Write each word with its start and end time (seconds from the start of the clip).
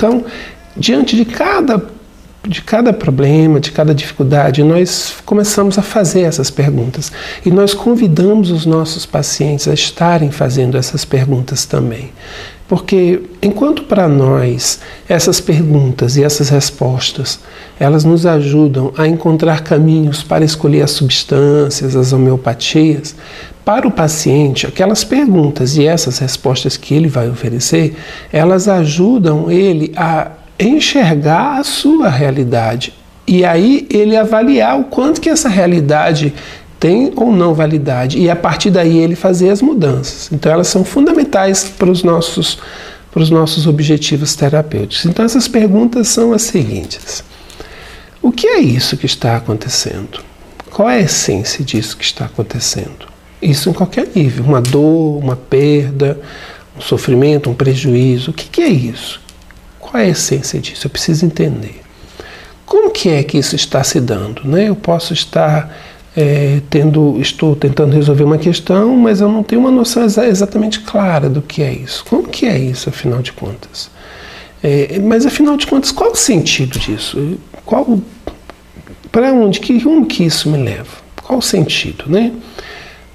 Então, 0.00 0.24
diante 0.74 1.14
de 1.14 1.26
cada 1.26 1.78
de 2.46 2.62
cada 2.62 2.92
problema, 2.92 3.60
de 3.60 3.70
cada 3.70 3.94
dificuldade, 3.94 4.62
nós 4.62 5.14
começamos 5.26 5.78
a 5.78 5.82
fazer 5.82 6.22
essas 6.22 6.50
perguntas 6.50 7.12
e 7.44 7.50
nós 7.50 7.74
convidamos 7.74 8.50
os 8.50 8.64
nossos 8.64 9.04
pacientes 9.04 9.68
a 9.68 9.74
estarem 9.74 10.30
fazendo 10.30 10.76
essas 10.76 11.04
perguntas 11.04 11.66
também. 11.66 12.10
Porque 12.66 13.20
enquanto 13.42 13.82
para 13.82 14.08
nós 14.08 14.78
essas 15.08 15.40
perguntas 15.40 16.16
e 16.16 16.22
essas 16.22 16.48
respostas, 16.50 17.40
elas 17.78 18.04
nos 18.04 18.24
ajudam 18.24 18.92
a 18.96 19.08
encontrar 19.08 19.62
caminhos 19.62 20.22
para 20.22 20.44
escolher 20.44 20.82
as 20.82 20.92
substâncias, 20.92 21.96
as 21.96 22.12
homeopatias, 22.12 23.16
para 23.64 23.86
o 23.86 23.90
paciente, 23.90 24.66
aquelas 24.66 25.04
perguntas 25.04 25.76
e 25.76 25.84
essas 25.84 26.18
respostas 26.18 26.76
que 26.76 26.94
ele 26.94 27.08
vai 27.08 27.28
oferecer, 27.28 27.96
elas 28.32 28.68
ajudam 28.68 29.50
ele 29.50 29.92
a 29.96 30.30
enxergar 30.68 31.58
a 31.58 31.64
sua 31.64 32.08
realidade 32.08 32.92
e 33.26 33.44
aí 33.44 33.86
ele 33.90 34.16
avaliar 34.16 34.78
o 34.78 34.84
quanto 34.84 35.20
que 35.20 35.28
essa 35.28 35.48
realidade 35.48 36.34
tem 36.78 37.12
ou 37.14 37.32
não 37.32 37.54
validade 37.54 38.18
e 38.18 38.30
a 38.30 38.36
partir 38.36 38.70
daí 38.70 38.98
ele 38.98 39.14
fazer 39.14 39.50
as 39.50 39.62
mudanças. 39.62 40.30
Então 40.32 40.50
elas 40.50 40.68
são 40.68 40.84
fundamentais 40.84 41.64
para 41.64 41.90
os 41.90 42.02
nossos 42.02 42.58
para 43.12 43.22
os 43.22 43.30
nossos 43.30 43.66
objetivos 43.66 44.36
terapêuticos. 44.36 45.04
Então 45.04 45.24
essas 45.24 45.48
perguntas 45.48 46.08
são 46.08 46.32
as 46.32 46.42
seguintes: 46.42 47.24
O 48.22 48.30
que 48.30 48.46
é 48.46 48.60
isso 48.60 48.96
que 48.96 49.06
está 49.06 49.36
acontecendo? 49.36 50.20
Qual 50.70 50.88
é 50.88 50.96
a 50.96 51.00
essência 51.00 51.64
disso 51.64 51.96
que 51.96 52.04
está 52.04 52.26
acontecendo? 52.26 53.08
Isso 53.42 53.68
em 53.68 53.72
qualquer 53.72 54.08
nível, 54.14 54.44
uma 54.44 54.60
dor, 54.60 55.18
uma 55.18 55.34
perda, 55.34 56.20
um 56.76 56.80
sofrimento, 56.80 57.50
um 57.50 57.54
prejuízo. 57.54 58.30
O 58.30 58.34
que, 58.34 58.48
que 58.48 58.60
é 58.60 58.68
isso? 58.68 59.20
Qual 59.90 60.00
é 60.00 60.06
a 60.06 60.08
essência 60.08 60.60
disso? 60.60 60.86
Eu 60.86 60.90
preciso 60.90 61.26
entender. 61.26 61.80
Como 62.64 62.90
que 62.90 63.08
é 63.08 63.24
que 63.24 63.36
isso 63.36 63.56
está 63.56 63.82
se 63.82 64.00
dando? 64.00 64.44
Né? 64.44 64.68
Eu 64.68 64.76
posso 64.76 65.12
estar 65.12 65.76
é, 66.16 66.60
tendo, 66.70 67.20
estou 67.20 67.56
tentando 67.56 67.92
resolver 67.92 68.22
uma 68.22 68.38
questão, 68.38 68.96
mas 68.96 69.20
eu 69.20 69.28
não 69.28 69.42
tenho 69.42 69.60
uma 69.60 69.70
noção 69.72 70.04
exatamente 70.04 70.78
clara 70.80 71.28
do 71.28 71.42
que 71.42 71.60
é 71.60 71.72
isso. 71.72 72.04
Como 72.08 72.28
que 72.28 72.46
é 72.46 72.56
isso, 72.56 72.88
afinal 72.88 73.20
de 73.20 73.32
contas? 73.32 73.90
É, 74.62 75.00
mas 75.00 75.26
afinal 75.26 75.56
de 75.56 75.66
contas, 75.66 75.90
qual 75.90 76.12
o 76.12 76.16
sentido 76.16 76.78
disso? 76.78 77.36
Qual, 77.66 78.00
para 79.10 79.32
onde 79.32 79.58
que, 79.58 79.84
onde 79.84 80.06
que 80.06 80.22
isso 80.22 80.48
me 80.48 80.58
leva? 80.58 81.00
Qual 81.20 81.40
o 81.40 81.42
sentido, 81.42 82.04
né? 82.06 82.30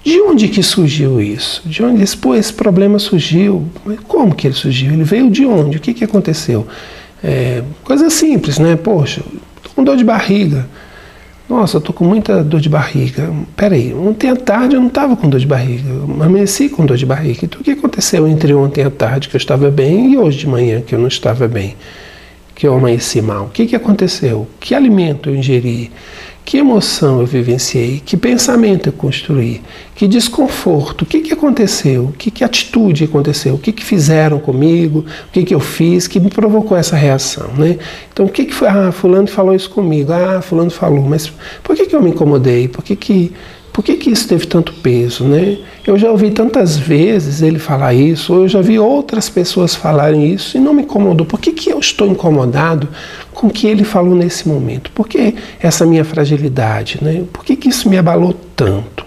De 0.05 0.21
onde 0.21 0.47
que 0.49 0.61
surgiu 0.61 1.19
isso? 1.19 1.63
De 1.65 1.83
onde 1.83 2.03
esse, 2.03 2.15
pô, 2.15 2.35
esse 2.35 2.53
problema 2.53 2.99
surgiu? 2.99 3.65
Como 4.07 4.35
que 4.35 4.45
ele 4.45 4.53
surgiu? 4.53 4.93
Ele 4.93 5.03
veio 5.03 5.31
de 5.31 5.47
onde? 5.47 5.77
O 5.77 5.79
que, 5.79 5.95
que 5.95 6.03
aconteceu? 6.03 6.67
É, 7.23 7.63
coisa 7.83 8.07
simples, 8.11 8.59
né? 8.59 8.75
Poxa, 8.75 9.23
tô 9.63 9.69
com 9.71 9.83
dor 9.83 9.97
de 9.97 10.03
barriga. 10.03 10.67
Nossa, 11.49 11.81
tô 11.81 11.91
com 11.91 12.05
muita 12.05 12.43
dor 12.43 12.61
de 12.61 12.69
barriga. 12.69 13.33
Peraí, 13.55 13.95
ontem 13.95 14.29
à 14.29 14.35
tarde 14.35 14.75
eu 14.75 14.79
não 14.79 14.89
estava 14.89 15.15
com 15.15 15.27
dor 15.27 15.39
de 15.39 15.47
barriga. 15.47 15.89
Eu 15.89 16.23
amanheci 16.23 16.69
com 16.69 16.85
dor 16.85 16.97
de 16.97 17.05
barriga. 17.05 17.39
Então 17.43 17.61
o 17.61 17.63
que 17.63 17.71
aconteceu 17.71 18.27
entre 18.27 18.53
ontem 18.53 18.83
à 18.83 18.91
tarde 18.91 19.27
que 19.27 19.35
eu 19.35 19.39
estava 19.39 19.71
bem 19.71 20.13
e 20.13 20.17
hoje 20.19 20.37
de 20.37 20.47
manhã 20.47 20.81
que 20.81 20.93
eu 20.93 20.99
não 20.99 21.07
estava 21.07 21.47
bem? 21.47 21.75
Que 22.53 22.67
eu 22.67 22.75
amanheci 22.75 23.23
mal? 23.23 23.45
O 23.45 23.49
que, 23.49 23.65
que 23.65 23.75
aconteceu? 23.75 24.47
Que 24.59 24.75
alimento 24.75 25.31
eu 25.31 25.35
ingeri? 25.35 25.91
Que 26.45 26.59
emoção 26.59 27.21
eu 27.21 27.25
vivenciei? 27.25 27.99
Que 28.05 28.15
pensamento 28.15 28.87
eu 28.89 28.93
construí? 28.93 29.63
Que 29.95 30.07
desconforto? 30.07 31.01
O 31.01 31.05
que, 31.05 31.21
que 31.21 31.33
aconteceu? 31.33 32.13
Que, 32.19 32.29
que 32.29 32.43
atitude 32.43 33.05
aconteceu? 33.05 33.55
O 33.55 33.57
que, 33.57 33.71
que 33.71 33.83
fizeram 33.83 34.37
comigo? 34.37 34.99
O 35.27 35.31
que, 35.31 35.43
que 35.43 35.55
eu 35.55 35.59
fiz 35.59 36.07
que 36.07 36.19
me 36.19 36.29
provocou 36.29 36.77
essa 36.77 36.95
reação? 36.95 37.47
Né? 37.57 37.79
Então, 38.13 38.27
o 38.27 38.29
que, 38.29 38.45
que 38.45 38.53
foi? 38.53 38.67
Ah, 38.67 38.91
Fulano 38.91 39.27
falou 39.27 39.55
isso 39.55 39.71
comigo. 39.71 40.13
Ah, 40.13 40.39
Fulano 40.39 40.69
falou. 40.69 41.01
Mas 41.09 41.33
por 41.63 41.75
que, 41.75 41.87
que 41.87 41.95
eu 41.95 42.01
me 42.01 42.11
incomodei? 42.11 42.67
Por 42.67 42.83
que, 42.83 42.95
que 42.95 43.33
por 43.75 43.83
que, 43.83 43.97
que 43.97 44.09
isso 44.09 44.25
teve 44.25 44.47
tanto 44.47 44.71
peso, 44.75 45.25
né? 45.25 45.57
Eu 45.85 45.97
já 45.97 46.09
ouvi 46.09 46.31
tantas 46.31 46.77
vezes 46.77 47.41
ele 47.41 47.59
falar 47.59 47.93
isso, 47.93 48.33
ou 48.33 48.43
eu 48.43 48.47
já 48.47 48.61
vi 48.61 48.79
outras 48.79 49.27
pessoas 49.27 49.75
falarem 49.75 50.31
isso 50.31 50.55
e 50.55 50.61
não 50.61 50.73
me 50.73 50.83
incomodou. 50.83 51.27
Por 51.27 51.41
que, 51.41 51.51
que 51.51 51.69
eu 51.69 51.77
estou 51.77 52.07
incomodado 52.07 52.87
com 53.33 53.47
o 53.47 53.49
que 53.49 53.67
ele 53.67 53.83
falou 53.83 54.15
nesse 54.15 54.47
momento? 54.47 54.89
Por 54.91 55.09
que 55.09 55.35
essa 55.59 55.85
minha 55.85 56.05
fragilidade, 56.05 56.99
né? 57.01 57.25
Por 57.33 57.43
que, 57.43 57.57
que 57.57 57.67
isso 57.67 57.89
me 57.89 57.97
abalou 57.97 58.33
tanto? 58.55 59.05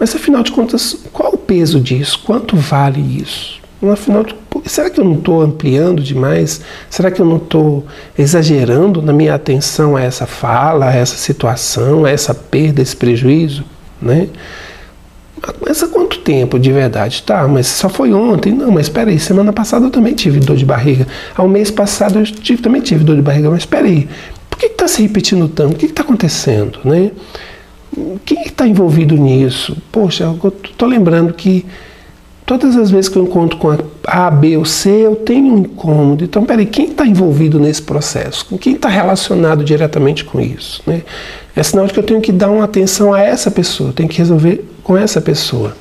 Mas 0.00 0.16
afinal 0.16 0.42
de 0.42 0.50
contas, 0.50 0.96
qual 1.12 1.34
o 1.34 1.38
peso 1.38 1.78
disso? 1.78 2.22
Quanto 2.24 2.56
vale 2.56 3.00
isso? 3.22 3.60
Afinal, 3.88 4.26
será 4.66 4.90
que 4.90 4.98
eu 4.98 5.04
não 5.04 5.14
estou 5.14 5.40
ampliando 5.40 6.02
demais? 6.02 6.60
Será 6.90 7.08
que 7.08 7.22
eu 7.22 7.26
não 7.26 7.36
estou 7.36 7.86
exagerando 8.18 9.00
na 9.00 9.12
minha 9.12 9.36
atenção 9.36 9.94
a 9.94 10.02
essa 10.02 10.26
fala, 10.26 10.88
a 10.88 10.92
essa 10.92 11.14
situação, 11.14 12.04
a 12.04 12.10
essa 12.10 12.34
perda, 12.34 12.82
esse 12.82 12.96
prejuízo? 12.96 13.64
Né? 14.02 14.28
Mas 15.60 15.82
há 15.82 15.88
quanto 15.88 16.18
tempo 16.18 16.58
de 16.58 16.70
verdade? 16.70 17.22
Tá, 17.22 17.48
mas 17.48 17.66
só 17.66 17.88
foi 17.88 18.12
ontem. 18.12 18.52
Não, 18.52 18.70
mas 18.70 18.86
espera 18.86 19.10
aí, 19.10 19.18
semana 19.18 19.52
passada 19.52 19.86
eu 19.86 19.90
também 19.90 20.14
tive 20.14 20.38
dor 20.38 20.56
de 20.56 20.64
barriga. 20.64 21.06
Ao 21.34 21.48
mês 21.48 21.70
passado 21.70 22.18
eu 22.18 22.24
tive, 22.24 22.62
também 22.62 22.80
tive 22.80 23.04
dor 23.04 23.16
de 23.16 23.22
barriga, 23.22 23.50
mas 23.50 23.60
espera 23.60 23.86
aí, 23.86 24.08
por 24.48 24.58
que 24.58 24.66
está 24.66 24.86
se 24.86 25.02
repetindo 25.02 25.48
tanto? 25.48 25.74
O 25.74 25.76
que 25.76 25.86
está 25.86 26.02
acontecendo, 26.02 26.78
né? 26.84 27.10
Quem 28.24 28.42
está 28.42 28.66
envolvido 28.66 29.16
nisso? 29.16 29.76
Poxa, 29.90 30.24
eu 30.24 30.54
estou 30.64 30.88
lembrando 30.88 31.32
que 31.34 31.66
todas 32.58 32.76
as 32.76 32.90
vezes 32.90 33.08
que 33.08 33.16
eu 33.16 33.24
encontro 33.24 33.56
com 33.56 33.76
a 34.04 34.30
B 34.30 34.56
ou 34.56 34.64
C, 34.64 34.90
eu 34.90 35.16
tenho 35.16 35.54
um 35.54 35.58
incômodo. 35.58 36.24
Então, 36.24 36.44
peraí, 36.44 36.66
quem 36.66 36.86
está 36.90 37.06
envolvido 37.06 37.58
nesse 37.58 37.82
processo? 37.82 38.44
Quem 38.58 38.74
está 38.74 38.88
relacionado 38.88 39.64
diretamente 39.64 40.24
com 40.24 40.40
isso? 40.40 40.82
Né? 40.86 41.02
É 41.54 41.62
sinal 41.62 41.86
de 41.86 41.92
que 41.92 41.98
eu 41.98 42.02
tenho 42.02 42.20
que 42.20 42.32
dar 42.32 42.50
uma 42.50 42.64
atenção 42.64 43.12
a 43.14 43.20
essa 43.20 43.50
pessoa, 43.50 43.92
tenho 43.92 44.08
que 44.08 44.18
resolver 44.18 44.68
com 44.82 44.96
essa 44.96 45.20
pessoa. 45.20 45.74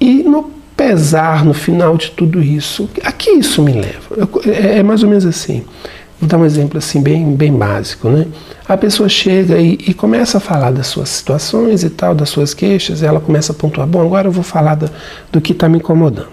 E 0.00 0.22
no 0.22 0.50
pesar, 0.76 1.44
no 1.44 1.54
final 1.54 1.96
de 1.96 2.10
tudo 2.10 2.42
isso, 2.42 2.88
a 3.02 3.10
que 3.10 3.30
isso 3.30 3.62
me 3.62 3.72
leva? 3.72 4.14
Eu, 4.16 4.28
é, 4.52 4.78
é, 4.78 4.82
mais 4.82 5.02
ou 5.02 5.08
menos 5.08 5.24
assim. 5.24 5.64
Vou 6.18 6.28
dar 6.28 6.38
um 6.38 6.44
exemplo 6.46 6.78
assim 6.78 7.02
bem, 7.02 7.34
bem 7.34 7.52
básico, 7.52 8.08
né? 8.08 8.26
A 8.66 8.76
pessoa 8.76 9.08
chega 9.08 9.58
e, 9.58 9.74
e, 9.86 9.94
começa 9.94 10.38
a 10.38 10.40
falar 10.40 10.70
das 10.72 10.86
suas 10.86 11.10
situações 11.10 11.84
e 11.84 11.90
tal, 11.90 12.14
das 12.14 12.30
suas 12.30 12.54
queixas, 12.54 13.02
ela 13.02 13.20
começa 13.20 13.52
a 13.52 13.54
pontuar, 13.54 13.86
bom, 13.86 14.00
agora 14.00 14.26
eu 14.26 14.32
vou 14.32 14.42
falar 14.42 14.74
do, 14.76 14.90
do 15.30 15.40
que 15.40 15.52
está 15.52 15.68
me 15.68 15.76
incomodando. 15.78 16.28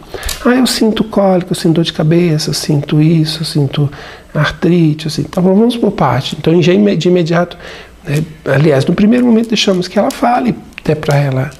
Ah, 0.45 0.55
eu 0.55 0.65
sinto 0.65 1.03
cólica, 1.03 1.51
eu 1.51 1.55
sinto 1.55 1.75
dor 1.75 1.83
de 1.83 1.93
cabeça, 1.93 2.49
eu 2.49 2.53
sinto 2.53 3.01
isso, 3.01 3.41
eu 3.41 3.45
sinto 3.45 3.91
artrite, 4.33 5.07
assim. 5.07 5.21
Então 5.21 5.43
vamos 5.43 5.75
por 5.75 5.91
parte. 5.91 6.35
Então, 6.39 6.57
de 6.59 7.07
imediato, 7.07 7.57
né? 8.03 8.23
Aliás, 8.45 8.85
no 8.85 8.93
primeiro 8.93 9.25
momento 9.25 9.49
deixamos 9.49 9.87
que 9.87 9.97
ela 9.97 10.11
fale, 10.11 10.55
até 10.79 10.95
para 10.95 11.17
ela 11.17 11.51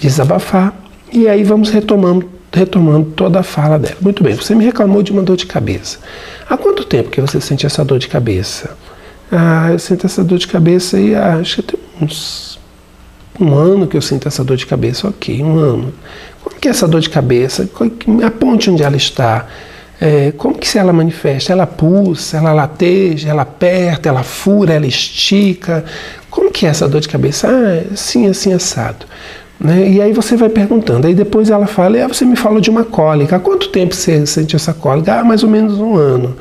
desabafar, 0.00 0.74
e 1.12 1.28
aí 1.28 1.44
vamos 1.44 1.70
retomando, 1.70 2.28
retomando 2.52 3.10
toda 3.12 3.40
a 3.40 3.42
fala 3.42 3.78
dela. 3.78 3.96
Muito 4.00 4.22
bem, 4.22 4.34
você 4.34 4.54
me 4.54 4.64
reclamou 4.64 5.02
de 5.02 5.12
uma 5.12 5.22
dor 5.22 5.36
de 5.36 5.46
cabeça. 5.46 5.98
Há 6.48 6.56
quanto 6.56 6.84
tempo 6.84 7.10
que 7.10 7.20
você 7.20 7.40
sente 7.40 7.64
essa 7.66 7.84
dor 7.84 7.98
de 7.98 8.08
cabeça? 8.08 8.76
Ah, 9.30 9.70
eu 9.72 9.78
sinto 9.78 10.06
essa 10.06 10.22
dor 10.22 10.38
de 10.38 10.46
cabeça 10.46 11.00
e 11.00 11.14
ah, 11.14 11.36
acho 11.36 11.56
que 11.56 11.62
tem 11.62 11.80
uns 12.00 12.60
um 13.40 13.54
ano 13.54 13.86
que 13.86 13.96
eu 13.96 14.02
sinto 14.02 14.28
essa 14.28 14.44
dor 14.44 14.56
de 14.56 14.66
cabeça, 14.66 15.08
ok, 15.08 15.42
um 15.42 15.58
ano. 15.58 15.94
Como 16.42 16.60
que 16.60 16.68
é 16.68 16.70
essa 16.70 16.86
dor 16.86 17.00
de 17.00 17.08
cabeça? 17.08 17.68
Aponte 18.24 18.70
onde 18.70 18.82
ela 18.82 18.96
está. 18.96 19.46
É, 20.00 20.32
como 20.32 20.58
que 20.58 20.68
se 20.68 20.78
ela 20.78 20.92
manifesta? 20.92 21.52
Ela 21.52 21.66
pulsa, 21.66 22.36
ela 22.36 22.52
lateja, 22.52 23.30
ela 23.30 23.42
aperta, 23.42 24.08
ela 24.08 24.22
fura, 24.22 24.74
ela 24.74 24.86
estica. 24.86 25.84
Como 26.28 26.50
que 26.50 26.66
é 26.66 26.68
essa 26.68 26.88
dor 26.88 27.00
de 27.00 27.08
cabeça? 27.08 27.48
Ah, 27.48 27.92
assim, 27.92 28.26
assim, 28.26 28.52
assado. 28.52 29.06
Né? 29.62 29.88
E 29.88 30.02
aí 30.02 30.12
você 30.12 30.36
vai 30.36 30.48
perguntando. 30.48 31.06
Aí 31.06 31.14
depois 31.14 31.48
ela 31.48 31.66
fala, 31.68 32.04
ah, 32.04 32.08
você 32.08 32.24
me 32.24 32.34
falou 32.34 32.60
de 32.60 32.68
uma 32.68 32.84
cólica. 32.84 33.36
Há 33.36 33.38
quanto 33.38 33.68
tempo 33.68 33.94
você 33.94 34.26
sente 34.26 34.56
essa 34.56 34.74
cólica? 34.74 35.20
Ah, 35.20 35.24
mais 35.24 35.44
ou 35.44 35.48
menos 35.48 35.78
um 35.78 35.94
ano. 35.94 36.36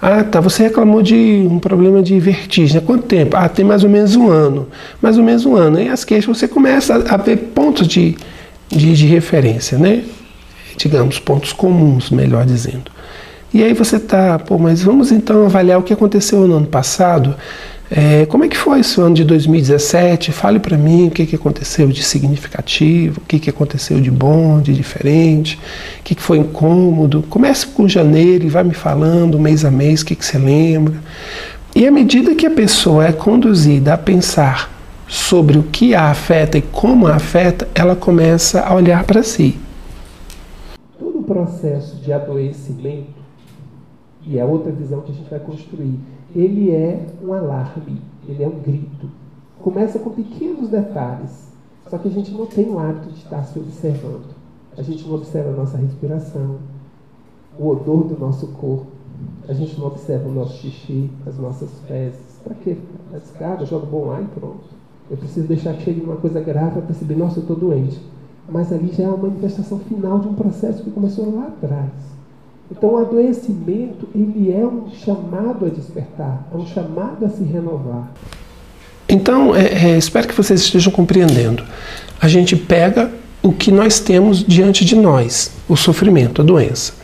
Ah, 0.00 0.24
tá. 0.24 0.40
Você 0.40 0.64
reclamou 0.64 1.02
de 1.02 1.46
um 1.50 1.58
problema 1.58 2.02
de 2.02 2.18
vertigem. 2.18 2.78
Há 2.78 2.80
quanto 2.80 3.04
tempo? 3.04 3.36
Ah, 3.36 3.46
tem 3.46 3.62
mais 3.64 3.84
ou 3.84 3.90
menos 3.90 4.16
um 4.16 4.30
ano. 4.30 4.68
Mais 5.02 5.18
ou 5.18 5.24
menos 5.24 5.44
um 5.44 5.54
ano. 5.54 5.78
E 5.78 5.88
as 5.88 6.02
queixas 6.02 6.38
você 6.38 6.48
começa 6.48 6.94
a 6.94 7.16
ver 7.18 7.36
pontos 7.54 7.86
de, 7.86 8.16
de, 8.68 8.94
de 8.94 9.06
referência, 9.06 9.76
né? 9.76 10.02
Digamos, 10.78 11.18
pontos 11.18 11.52
comuns, 11.52 12.10
melhor 12.10 12.46
dizendo. 12.46 12.90
E 13.52 13.62
aí 13.62 13.74
você 13.74 14.00
tá, 14.00 14.38
pô, 14.38 14.56
mas 14.56 14.82
vamos 14.82 15.12
então 15.12 15.44
avaliar 15.44 15.78
o 15.78 15.82
que 15.82 15.92
aconteceu 15.92 16.48
no 16.48 16.56
ano 16.56 16.66
passado. 16.66 17.36
É, 17.94 18.24
como 18.24 18.42
é 18.42 18.48
que 18.48 18.56
foi 18.56 18.80
esse 18.80 18.98
ano 18.98 19.14
de 19.14 19.22
2017? 19.22 20.32
Fale 20.32 20.58
para 20.58 20.78
mim 20.78 21.08
o 21.08 21.10
que, 21.10 21.26
que 21.26 21.36
aconteceu 21.36 21.88
de 21.88 22.02
significativo, 22.02 23.20
o 23.20 23.24
que, 23.26 23.38
que 23.38 23.50
aconteceu 23.50 24.00
de 24.00 24.10
bom, 24.10 24.62
de 24.62 24.72
diferente, 24.72 25.60
o 26.00 26.02
que, 26.02 26.14
que 26.14 26.22
foi 26.22 26.38
incômodo. 26.38 27.22
Comece 27.28 27.66
com 27.66 27.86
janeiro 27.86 28.46
e 28.46 28.48
vai 28.48 28.64
me 28.64 28.72
falando 28.72 29.38
mês 29.38 29.62
a 29.62 29.70
mês 29.70 30.00
o 30.00 30.06
que, 30.06 30.16
que 30.16 30.24
você 30.24 30.38
lembra. 30.38 30.94
E 31.76 31.86
à 31.86 31.90
medida 31.90 32.34
que 32.34 32.46
a 32.46 32.50
pessoa 32.50 33.06
é 33.06 33.12
conduzida 33.12 33.92
a 33.92 33.98
pensar 33.98 34.72
sobre 35.06 35.58
o 35.58 35.62
que 35.62 35.94
a 35.94 36.08
afeta 36.08 36.56
e 36.56 36.62
como 36.62 37.06
a 37.06 37.16
afeta, 37.16 37.68
ela 37.74 37.94
começa 37.94 38.62
a 38.62 38.74
olhar 38.74 39.04
para 39.04 39.22
si. 39.22 39.58
Todo 40.98 41.18
o 41.18 41.24
processo 41.24 41.96
de 41.96 42.10
adoecimento 42.10 43.20
e 44.26 44.38
é 44.38 44.44
outra 44.46 44.72
visão 44.72 45.02
que 45.02 45.12
a 45.12 45.14
gente 45.14 45.28
vai 45.28 45.40
construir. 45.40 45.98
Ele 46.34 46.70
é 46.70 47.06
um 47.22 47.32
alarme, 47.32 48.00
ele 48.26 48.42
é 48.42 48.48
um 48.48 48.58
grito. 48.60 49.08
Começa 49.60 49.98
com 49.98 50.10
pequenos 50.10 50.68
detalhes, 50.68 51.52
só 51.88 51.98
que 51.98 52.08
a 52.08 52.10
gente 52.10 52.30
não 52.32 52.46
tem 52.46 52.68
o 52.70 52.78
hábito 52.78 53.10
de 53.10 53.18
estar 53.18 53.42
se 53.44 53.58
observando. 53.58 54.34
A 54.76 54.82
gente 54.82 55.06
não 55.06 55.14
observa 55.14 55.50
a 55.50 55.56
nossa 55.56 55.76
respiração, 55.76 56.56
o 57.58 57.68
odor 57.68 58.04
do 58.04 58.18
nosso 58.18 58.46
corpo, 58.48 58.86
a 59.48 59.52
gente 59.52 59.78
não 59.78 59.86
observa 59.86 60.28
o 60.28 60.32
nosso 60.32 60.54
xixi, 60.58 61.10
as 61.26 61.38
nossas 61.38 61.70
fezes. 61.86 62.40
Para 62.42 62.54
quê? 62.54 62.76
A 63.12 63.18
descarga, 63.18 63.66
joga 63.66 63.86
bom 63.86 64.10
ar 64.10 64.22
e 64.22 64.26
pronto. 64.26 64.64
Eu 65.10 65.16
preciso 65.16 65.46
deixar 65.46 65.74
que 65.74 65.82
chegue 65.82 66.00
uma 66.00 66.16
coisa 66.16 66.40
grave 66.40 66.72
para 66.72 66.82
perceber, 66.82 67.16
nossa, 67.16 67.38
eu 67.38 67.42
estou 67.42 67.56
doente. 67.56 68.00
Mas 68.48 68.72
ali 68.72 68.88
já 68.92 69.04
é 69.04 69.08
uma 69.08 69.16
manifestação 69.16 69.78
final 69.80 70.18
de 70.18 70.28
um 70.28 70.34
processo 70.34 70.82
que 70.82 70.90
começou 70.90 71.34
lá 71.34 71.48
atrás. 71.48 72.11
Então, 72.72 72.94
o 72.94 72.96
adoecimento, 72.96 74.08
ele 74.14 74.50
é 74.50 74.66
um 74.66 74.88
chamado 75.04 75.66
a 75.66 75.68
despertar, 75.68 76.48
é 76.52 76.56
um 76.56 76.66
chamado 76.66 77.26
a 77.26 77.28
se 77.28 77.44
renovar. 77.44 78.10
Então, 79.06 79.54
é, 79.54 79.90
é, 79.90 79.98
espero 79.98 80.26
que 80.26 80.34
vocês 80.34 80.62
estejam 80.62 80.90
compreendendo. 80.90 81.62
A 82.18 82.26
gente 82.28 82.56
pega 82.56 83.10
o 83.42 83.52
que 83.52 83.70
nós 83.70 84.00
temos 84.00 84.42
diante 84.42 84.86
de 84.86 84.96
nós, 84.96 85.50
o 85.68 85.76
sofrimento, 85.76 86.40
a 86.40 86.44
doença. 86.44 86.94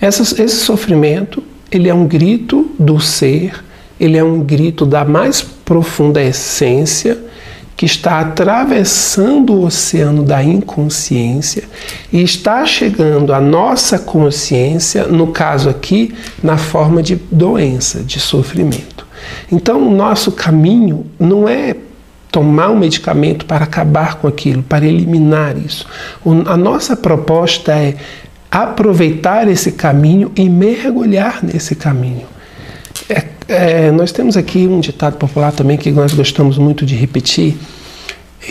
Essa, 0.00 0.22
esse 0.42 0.56
sofrimento, 0.56 1.42
ele 1.70 1.88
é 1.88 1.94
um 1.94 2.06
grito 2.06 2.70
do 2.78 2.98
ser, 2.98 3.62
ele 4.00 4.16
é 4.16 4.24
um 4.24 4.40
grito 4.40 4.86
da 4.86 5.04
mais 5.04 5.42
profunda 5.42 6.22
essência 6.22 7.18
que 7.76 7.86
está 7.86 8.20
atravessando 8.20 9.54
o 9.54 9.64
oceano 9.64 10.22
da 10.22 10.42
inconsciência 10.42 11.64
e 12.12 12.22
está 12.22 12.64
chegando 12.64 13.32
à 13.32 13.40
nossa 13.40 13.98
consciência, 13.98 15.06
no 15.06 15.28
caso 15.28 15.68
aqui, 15.68 16.14
na 16.42 16.56
forma 16.56 17.02
de 17.02 17.16
doença, 17.30 18.00
de 18.00 18.20
sofrimento. 18.20 19.06
Então, 19.50 19.88
o 19.88 19.90
nosso 19.90 20.30
caminho 20.32 21.06
não 21.18 21.48
é 21.48 21.74
tomar 22.30 22.70
um 22.70 22.78
medicamento 22.78 23.44
para 23.46 23.64
acabar 23.64 24.16
com 24.16 24.26
aquilo, 24.26 24.62
para 24.62 24.84
eliminar 24.84 25.56
isso. 25.56 25.86
A 26.46 26.56
nossa 26.56 26.96
proposta 26.96 27.72
é 27.72 27.94
aproveitar 28.50 29.48
esse 29.48 29.72
caminho 29.72 30.30
e 30.36 30.48
mergulhar 30.48 31.40
nesse 31.42 31.74
caminho. 31.74 32.26
É, 33.08 33.24
é, 33.48 33.90
nós 33.90 34.12
temos 34.12 34.36
aqui 34.36 34.66
um 34.66 34.80
ditado 34.80 35.16
popular 35.16 35.52
também 35.52 35.76
que 35.76 35.90
nós 35.90 36.12
gostamos 36.12 36.56
muito 36.58 36.86
de 36.86 36.94
repetir 36.94 37.56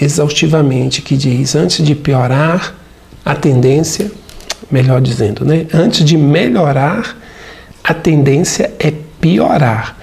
exaustivamente, 0.02 1.02
que 1.02 1.16
diz: 1.16 1.56
antes 1.56 1.86
de 1.86 1.96
piorar, 1.96 2.76
a 3.26 3.36
tendência, 3.36 4.12
melhor 4.70 5.02
dizendo, 5.02 5.46
né? 5.46 5.66
Antes 5.74 6.04
de 6.04 6.18
melhorar, 6.18 7.18
a 7.84 7.94
tendência 7.94 8.72
é 8.80 8.92
piorar. 9.20 9.98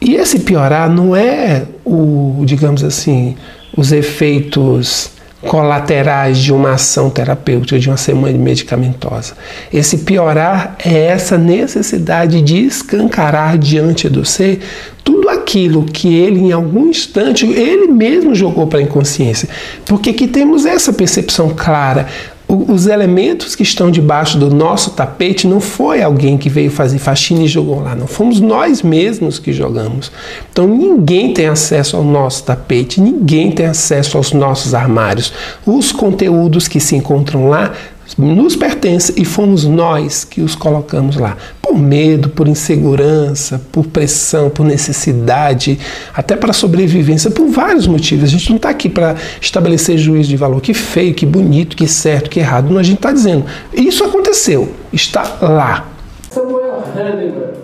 E 0.00 0.16
esse 0.16 0.40
piorar 0.40 0.90
não 0.90 1.14
é 1.14 1.66
o, 1.84 2.42
digamos 2.44 2.82
assim, 2.82 3.36
os 3.76 3.92
efeitos 3.92 5.10
colaterais 5.46 6.38
de 6.38 6.52
uma 6.52 6.72
ação 6.72 7.10
terapêutica, 7.10 7.78
de 7.78 7.88
uma 7.88 7.96
semana 7.96 8.36
medicamentosa. 8.36 9.34
Esse 9.72 9.98
piorar 9.98 10.76
é 10.84 11.06
essa 11.06 11.36
necessidade 11.38 12.40
de 12.42 12.64
escancarar 12.64 13.58
diante 13.58 14.08
do 14.08 14.24
ser 14.24 14.60
tudo 15.02 15.28
aquilo 15.28 15.84
que 15.84 16.14
ele, 16.14 16.40
em 16.40 16.52
algum 16.52 16.88
instante, 16.88 17.46
ele 17.46 17.86
mesmo 17.88 18.34
jogou 18.34 18.66
para 18.66 18.78
a 18.78 18.82
inconsciência. 18.82 19.48
Porque 19.84 20.10
aqui 20.10 20.26
temos 20.26 20.64
essa 20.64 20.92
percepção 20.92 21.50
clara 21.54 22.06
os 22.54 22.86
elementos 22.86 23.54
que 23.54 23.62
estão 23.62 23.90
debaixo 23.90 24.38
do 24.38 24.48
nosso 24.54 24.90
tapete 24.90 25.46
não 25.46 25.60
foi 25.60 26.02
alguém 26.02 26.38
que 26.38 26.48
veio 26.48 26.70
fazer 26.70 26.98
faxina 26.98 27.42
e 27.42 27.48
jogou 27.48 27.80
lá, 27.80 27.94
não. 27.94 28.06
Fomos 28.06 28.40
nós 28.40 28.82
mesmos 28.82 29.38
que 29.38 29.52
jogamos. 29.52 30.12
Então 30.50 30.66
ninguém 30.66 31.32
tem 31.32 31.46
acesso 31.46 31.96
ao 31.96 32.04
nosso 32.04 32.44
tapete, 32.44 33.00
ninguém 33.00 33.50
tem 33.50 33.66
acesso 33.66 34.16
aos 34.16 34.32
nossos 34.32 34.74
armários. 34.74 35.32
Os 35.66 35.92
conteúdos 35.92 36.68
que 36.68 36.80
se 36.80 36.96
encontram 36.96 37.48
lá 37.48 37.72
nos 38.18 38.54
pertence 38.54 39.14
e 39.16 39.24
fomos 39.24 39.64
nós 39.64 40.24
que 40.24 40.40
os 40.40 40.54
colocamos 40.54 41.16
lá. 41.16 41.36
Por 41.60 41.76
medo, 41.76 42.28
por 42.28 42.46
insegurança, 42.46 43.60
por 43.72 43.86
pressão, 43.86 44.50
por 44.50 44.64
necessidade, 44.64 45.78
até 46.12 46.36
para 46.36 46.52
sobrevivência, 46.52 47.30
por 47.30 47.48
vários 47.48 47.86
motivos. 47.86 48.24
A 48.24 48.28
gente 48.32 48.50
não 48.50 48.56
está 48.56 48.68
aqui 48.68 48.88
para 48.88 49.16
estabelecer 49.40 49.98
juízo 49.98 50.28
de 50.28 50.36
valor, 50.36 50.60
que 50.60 50.74
feio, 50.74 51.14
que 51.14 51.26
bonito, 51.26 51.76
que 51.76 51.88
certo, 51.88 52.30
que 52.30 52.38
errado. 52.38 52.70
Não, 52.70 52.78
a 52.78 52.82
gente 52.82 52.98
está 52.98 53.10
dizendo, 53.10 53.44
isso 53.72 54.04
aconteceu, 54.04 54.72
está 54.92 55.38
lá. 55.40 55.88
Samuel 56.30 56.84
Hahnemann, 56.94 57.54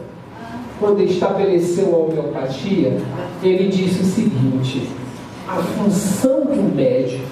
quando 0.80 1.02
estabeleceu 1.02 1.94
a 1.94 1.98
homeopatia, 1.98 2.96
ele 3.42 3.68
disse 3.68 4.00
o 4.00 4.04
seguinte: 4.04 4.88
a 5.46 5.56
função 5.56 6.46
do 6.46 6.74
médico, 6.74 7.22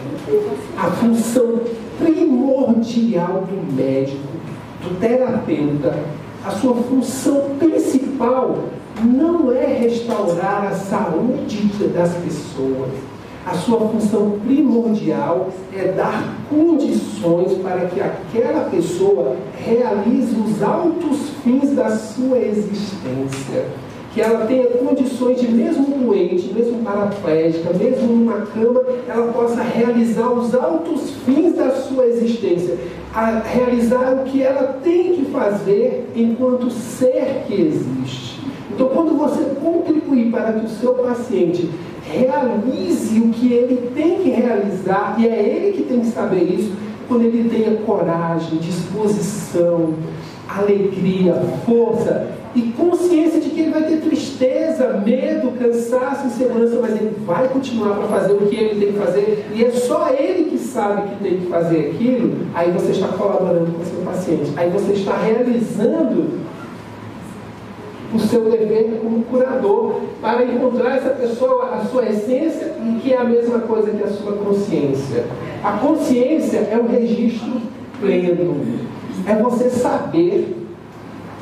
a 0.76 0.90
função 0.90 1.60
primordial 1.98 3.46
do 3.48 3.74
médico, 3.74 4.28
do 4.82 4.98
terapeuta, 5.00 5.94
a 6.44 6.50
sua 6.50 6.74
função 6.74 7.56
principal 7.58 8.58
não 9.04 9.52
é 9.52 9.66
restaurar 9.66 10.66
a 10.66 10.72
saúde 10.72 11.68
das 11.92 12.14
pessoas. 12.14 12.90
A 13.46 13.54
sua 13.54 13.80
função 13.88 14.38
primordial 14.44 15.48
é 15.74 15.92
dar 15.92 16.36
condições 16.50 17.54
para 17.62 17.86
que 17.86 18.00
aquela 18.00 18.68
pessoa 18.68 19.36
realize 19.56 20.36
os 20.36 20.62
altos 20.62 21.30
fins 21.42 21.74
da 21.74 21.90
sua 21.90 22.38
existência 22.38 23.66
que 24.12 24.20
ela 24.20 24.46
tenha 24.46 24.66
condições 24.66 25.40
de, 25.40 25.48
mesmo 25.48 25.86
doente, 25.98 26.52
mesmo 26.54 26.82
paraplégica, 26.82 27.72
mesmo 27.74 28.08
numa 28.08 28.46
cama, 28.46 28.82
ela 29.06 29.32
possa 29.32 29.62
realizar 29.62 30.30
os 30.30 30.54
altos 30.54 31.10
fins 31.26 31.54
da 31.54 31.70
sua 31.70 32.06
existência, 32.06 32.78
a 33.14 33.40
realizar 33.40 34.14
o 34.14 34.24
que 34.24 34.42
ela 34.42 34.78
tem 34.82 35.14
que 35.14 35.24
fazer 35.26 36.10
enquanto 36.16 36.70
ser 36.70 37.44
que 37.46 37.54
existe. 37.54 38.40
Então, 38.72 38.88
quando 38.88 39.16
você 39.16 39.44
contribuir 39.62 40.30
para 40.30 40.52
que 40.52 40.66
o 40.66 40.68
seu 40.68 40.94
paciente 40.94 41.68
realize 42.10 43.20
o 43.20 43.28
que 43.30 43.52
ele 43.52 43.90
tem 43.94 44.22
que 44.22 44.30
realizar, 44.30 45.16
e 45.18 45.28
é 45.28 45.38
ele 45.38 45.76
que 45.76 45.82
tem 45.82 46.00
que 46.00 46.06
saber 46.06 46.44
isso, 46.44 46.72
quando 47.06 47.24
ele 47.24 47.48
tenha 47.48 47.76
coragem, 47.78 48.58
disposição, 48.58 49.94
alegria, 50.48 51.34
força 51.66 52.37
e 52.54 52.62
consciência 52.72 53.40
de 53.40 53.50
que 53.50 53.60
ele 53.60 53.70
vai 53.70 53.82
ter 53.84 54.00
tristeza, 54.00 55.00
medo, 55.04 55.52
cansaço, 55.58 56.26
insegurança, 56.26 56.78
mas 56.80 56.92
ele 56.92 57.14
vai 57.26 57.48
continuar 57.48 57.96
para 57.96 58.08
fazer 58.08 58.32
o 58.32 58.46
que 58.46 58.56
ele 58.56 58.80
tem 58.80 58.92
que 58.92 58.98
fazer 58.98 59.46
e 59.54 59.64
é 59.64 59.70
só 59.70 60.08
ele 60.10 60.50
que 60.50 60.58
sabe 60.58 61.08
que 61.08 61.22
tem 61.22 61.40
que 61.40 61.46
fazer 61.46 61.92
aquilo. 61.94 62.46
Aí 62.54 62.70
você 62.70 62.92
está 62.92 63.08
colaborando 63.08 63.72
com 63.72 63.82
o 63.82 63.84
seu 63.84 64.00
paciente, 64.00 64.52
aí 64.56 64.70
você 64.70 64.92
está 64.92 65.16
realizando 65.16 66.48
o 68.14 68.18
seu 68.18 68.50
dever 68.50 69.00
como 69.02 69.22
curador 69.24 70.00
para 70.20 70.42
encontrar 70.42 70.96
essa 70.96 71.10
pessoa, 71.10 71.74
a 71.74 71.84
sua 71.84 72.08
essência, 72.08 72.74
que 73.02 73.12
é 73.12 73.18
a 73.18 73.24
mesma 73.24 73.60
coisa 73.60 73.90
que 73.90 74.02
a 74.02 74.08
sua 74.08 74.32
consciência. 74.32 75.26
A 75.62 75.72
consciência 75.72 76.58
é 76.58 76.78
o 76.78 76.86
registro 76.86 77.60
pleno 78.00 78.56
é 79.26 79.34
você 79.34 79.68
saber 79.68 80.56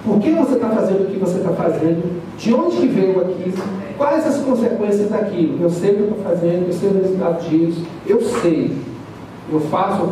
por 0.06 0.20
que 0.20 0.30
você 0.30 0.54
está 0.54 0.68
fazendo 0.68 1.02
o 1.02 1.06
que 1.10 1.18
você 1.18 1.38
está 1.38 1.50
fazendo, 1.50 2.22
de 2.38 2.54
onde 2.54 2.76
que 2.76 2.86
veio 2.86 3.20
aquilo, 3.20 3.54
quais 3.98 4.24
as 4.24 4.38
consequências 4.38 5.10
daquilo. 5.10 5.58
Eu 5.60 5.68
sei 5.68 5.90
o 5.90 5.94
que 5.94 6.00
eu 6.00 6.08
estou 6.10 6.24
fazendo, 6.24 6.66
eu 6.68 6.72
sei 6.72 6.88
o 6.88 7.02
resultado 7.02 7.48
disso, 7.48 7.82
eu 8.06 8.20
sei. 8.22 8.72
Eu 9.52 9.60
faço, 9.60 10.08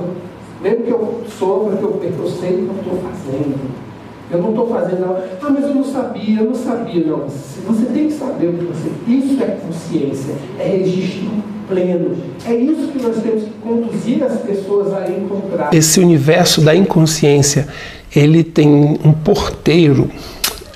mesmo 0.60 0.84
que 0.84 0.90
eu 0.90 1.22
sofra, 1.38 1.76
que 1.76 1.82
eu, 1.82 2.00
eu 2.02 2.28
sei 2.28 2.50
o 2.50 2.56
que 2.56 2.68
eu 2.68 2.76
estou 2.76 2.98
fazendo. 3.08 3.84
Eu 4.30 4.42
não 4.42 4.50
estou 4.50 4.66
fazendo 4.66 5.00
nada. 5.00 5.30
Ah, 5.40 5.50
mas 5.50 5.64
eu 5.64 5.74
não 5.74 5.84
sabia, 5.84 6.40
eu 6.40 6.46
não 6.46 6.54
sabia. 6.54 7.06
Não, 7.06 7.18
você 7.28 7.86
tem 7.92 8.08
que 8.08 8.14
saber 8.14 8.48
o 8.48 8.52
que 8.54 8.64
você. 8.64 8.90
Isso 9.06 9.42
é 9.42 9.46
consciência, 9.46 10.34
é 10.58 10.64
registro 10.64 11.30
pleno. 11.68 12.16
É 12.46 12.54
isso 12.54 12.88
que 12.88 13.02
nós 13.02 13.16
temos 13.22 13.44
que 13.44 13.50
conduzir 13.62 14.22
as 14.22 14.40
pessoas 14.40 14.92
a 14.92 15.08
encontrar. 15.08 15.72
Esse 15.74 16.00
universo 16.00 16.60
da 16.60 16.74
inconsciência, 16.74 17.68
ele 18.14 18.44
tem 18.44 18.68
um 19.04 19.12
porteiro, 19.12 20.10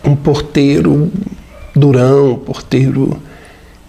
um 0.05 0.17
porteiro 0.17 1.11
durão, 1.75 2.33
um 2.33 2.39
porteiro 2.39 3.21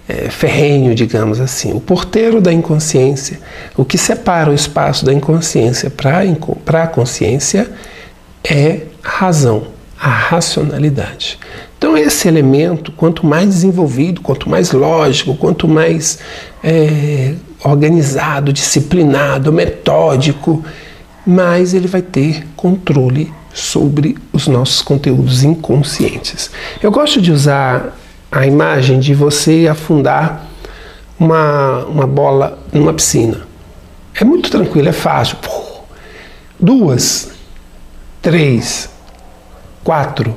é, 0.07 0.29
ferrenho, 0.29 0.93
digamos 0.95 1.39
assim. 1.39 1.71
O 1.73 1.79
porteiro 1.79 2.41
da 2.41 2.51
inconsciência, 2.51 3.39
o 3.77 3.85
que 3.85 3.97
separa 3.97 4.49
o 4.49 4.53
espaço 4.53 5.05
da 5.05 5.13
inconsciência 5.13 5.89
para 5.89 6.83
a 6.83 6.87
consciência 6.87 7.69
é 8.43 8.81
a 9.03 9.09
razão, 9.09 9.67
a 9.99 10.09
racionalidade. 10.09 11.39
Então, 11.77 11.97
esse 11.97 12.27
elemento, 12.27 12.91
quanto 12.91 13.25
mais 13.25 13.47
desenvolvido, 13.49 14.19
quanto 14.21 14.49
mais 14.49 14.71
lógico, 14.71 15.35
quanto 15.35 15.67
mais 15.67 16.19
é, 16.63 17.35
organizado, 17.63 18.51
disciplinado, 18.51 19.53
metódico, 19.53 20.63
mais 21.25 21.73
ele 21.73 21.87
vai 21.87 22.01
ter 22.01 22.45
controle 22.55 23.31
sobre 23.53 24.17
os 24.31 24.47
nossos 24.47 24.81
conteúdos 24.81 25.43
inconscientes. 25.43 26.51
Eu 26.81 26.91
gosto 26.91 27.21
de 27.21 27.31
usar 27.31 27.97
a 28.31 28.45
imagem 28.45 28.99
de 28.99 29.13
você 29.13 29.67
afundar 29.69 30.47
uma, 31.19 31.85
uma 31.85 32.07
bola 32.07 32.59
numa 32.71 32.93
piscina. 32.93 33.41
É 34.13 34.23
muito 34.23 34.49
tranquilo, 34.49 34.89
é 34.89 34.93
fácil. 34.93 35.37
Duas, 36.59 37.31
três, 38.21 38.89
quatro, 39.83 40.35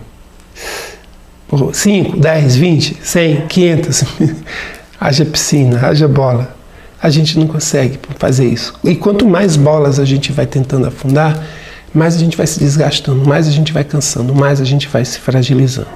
cinco, 1.73 2.19
dez, 2.19 2.57
vinte, 2.57 2.97
cem, 3.03 3.47
quinhentas. 3.47 4.05
haja 5.01 5.25
piscina, 5.25 5.87
haja 5.87 6.07
bola. 6.07 6.57
A 7.03 7.11
gente 7.11 7.37
não 7.39 7.49
consegue 7.49 7.99
fazer 8.19 8.47
isso. 8.47 8.75
E 8.85 8.95
quanto 8.95 9.29
mais 9.29 9.57
bolas 9.57 9.99
a 9.99 10.05
gente 10.05 10.31
vai 10.31 10.47
tentando 10.47 10.87
afundar, 10.87 11.45
mais 11.95 12.17
a 12.17 12.19
gente 12.19 12.37
vai 12.37 12.47
se 12.47 12.59
desgastando, 12.59 13.27
mais 13.27 13.47
a 13.47 13.51
gente 13.51 13.73
vai 13.73 13.85
cansando, 13.85 14.35
mais 14.35 14.61
a 14.61 14.65
gente 14.65 14.89
vai 14.89 15.05
se 15.05 15.19
fragilizando. 15.19 15.89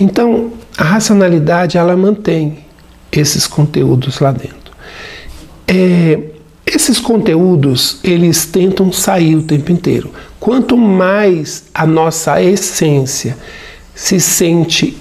Então, 0.00 0.52
a 0.76 0.84
racionalidade 0.84 1.76
ela 1.76 1.96
mantém 1.96 2.58
esses 3.12 3.46
conteúdos 3.46 4.20
lá 4.20 4.32
dentro. 4.32 4.72
É, 5.66 6.18
esses 6.66 6.98
conteúdos 6.98 7.98
eles 8.02 8.46
tentam 8.46 8.92
sair 8.92 9.36
o 9.36 9.42
tempo 9.42 9.70
inteiro. 9.70 10.10
Quanto 10.40 10.76
mais 10.76 11.64
a 11.72 11.86
nossa 11.86 12.42
essência 12.42 13.36
se 13.94 14.18
sente 14.18 14.96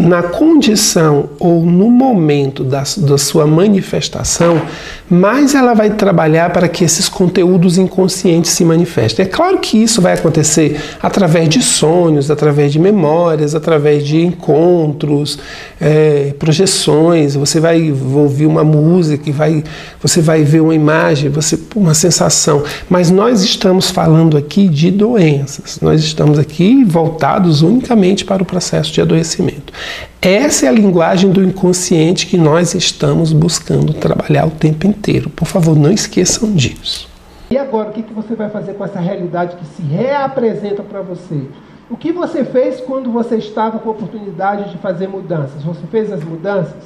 na 0.00 0.22
condição 0.22 1.28
ou 1.38 1.64
no 1.64 1.90
momento 1.90 2.64
da, 2.64 2.82
da, 2.98 3.18
sua 3.18 3.46
manifestação, 3.46 4.60
mais 5.08 5.54
ela 5.54 5.74
vai 5.74 5.90
trabalhar 5.90 6.50
para 6.52 6.68
que 6.68 6.84
esses 6.84 7.08
conteúdos 7.08 7.76
inconscientes 7.78 8.52
se 8.52 8.64
manifestem. 8.64 9.24
É 9.24 9.28
claro 9.28 9.58
que 9.58 9.76
isso 9.76 10.00
vai 10.00 10.14
acontecer 10.14 10.80
através 11.02 11.48
de 11.48 11.62
sonhos, 11.62 12.30
através 12.30 12.72
de 12.72 12.78
memórias, 12.78 13.54
através 13.54 14.04
de 14.06 14.20
encontros, 14.20 15.38
é, 15.80 16.34
projeções. 16.38 17.34
Você 17.34 17.60
vai 17.60 17.92
ouvir 17.92 18.46
uma 18.46 18.64
música, 18.64 19.30
vai, 19.32 19.62
você 20.00 20.20
vai 20.20 20.42
ver 20.44 20.60
uma 20.60 20.74
imagem, 20.74 21.30
você 21.30 21.58
uma 21.74 21.94
sensação. 21.94 22.62
Mas 22.88 23.10
nós 23.10 23.42
estamos 23.42 23.90
falando 23.90 24.36
aqui 24.36 24.68
de 24.68 24.90
doenças. 24.90 25.78
Nós 25.80 26.02
estamos 26.02 26.38
aqui 26.38 26.84
voltados 26.84 27.62
unicamente 27.62 28.24
para 28.24 28.42
o 28.42 28.46
processo 28.46 28.92
de 28.92 29.00
adoecimento. 29.00 29.72
Essa 30.20 30.66
é 30.66 30.68
a 30.68 30.72
linguagem 30.72 31.30
do 31.30 31.42
inconsciente 31.42 32.26
que 32.26 32.36
nós 32.36 32.74
estamos 32.74 33.32
buscando 33.32 33.94
trabalhar 33.94 34.46
o 34.46 34.50
tempo 34.50 34.86
inteiro. 34.86 35.30
Por 35.30 35.46
favor, 35.46 35.76
não 35.76 35.90
esqueçam 35.90 36.52
disso. 36.52 37.08
E 37.50 37.58
agora, 37.58 37.90
o 37.90 37.92
que 37.92 38.02
você 38.14 38.34
vai 38.34 38.48
fazer 38.48 38.74
com 38.74 38.84
essa 38.84 39.00
realidade 39.00 39.56
que 39.56 39.64
se 39.64 39.82
reapresenta 39.82 40.82
para 40.82 41.02
você? 41.02 41.42
O 41.90 41.96
que 41.96 42.12
você 42.12 42.44
fez 42.44 42.80
quando 42.80 43.10
você 43.10 43.36
estava 43.36 43.78
com 43.78 43.88
a 43.88 43.92
oportunidade 43.92 44.70
de 44.70 44.78
fazer 44.78 45.08
mudanças? 45.08 45.62
Você 45.64 45.84
fez 45.90 46.12
as 46.12 46.22
mudanças? 46.22 46.84